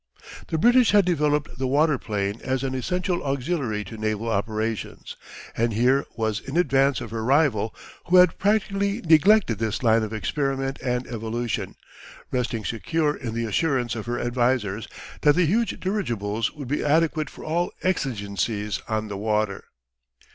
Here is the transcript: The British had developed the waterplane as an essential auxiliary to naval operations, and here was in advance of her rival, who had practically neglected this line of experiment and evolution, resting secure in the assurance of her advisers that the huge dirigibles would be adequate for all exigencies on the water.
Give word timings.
The 0.47 0.57
British 0.57 0.93
had 0.93 1.05
developed 1.05 1.59
the 1.59 1.67
waterplane 1.67 2.41
as 2.41 2.63
an 2.63 2.73
essential 2.73 3.21
auxiliary 3.23 3.83
to 3.83 3.99
naval 3.99 4.29
operations, 4.29 5.15
and 5.55 5.73
here 5.73 6.05
was 6.15 6.39
in 6.39 6.57
advance 6.57 7.01
of 7.01 7.11
her 7.11 7.23
rival, 7.23 7.75
who 8.07 8.15
had 8.17 8.39
practically 8.39 9.01
neglected 9.03 9.59
this 9.59 9.83
line 9.83 10.01
of 10.01 10.11
experiment 10.11 10.79
and 10.81 11.05
evolution, 11.05 11.75
resting 12.31 12.65
secure 12.65 13.15
in 13.15 13.35
the 13.35 13.45
assurance 13.45 13.93
of 13.95 14.07
her 14.07 14.19
advisers 14.19 14.87
that 15.21 15.35
the 15.35 15.45
huge 15.45 15.79
dirigibles 15.79 16.51
would 16.51 16.67
be 16.67 16.83
adequate 16.83 17.29
for 17.29 17.43
all 17.45 17.71
exigencies 17.83 18.81
on 18.87 19.07
the 19.07 19.17
water. 19.17 19.65